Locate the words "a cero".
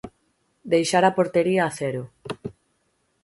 1.65-2.03